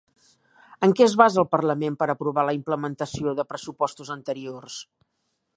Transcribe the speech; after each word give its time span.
En 0.87 0.95
què 0.99 1.05
es 1.07 1.13
basa 1.23 1.39
el 1.41 1.47
Parlament 1.51 1.99
per 2.01 2.09
aprovar 2.15 2.47
la 2.49 2.57
implementació 2.63 3.37
de 3.41 3.49
pressupostos 3.53 4.15
anteriors? 4.21 4.83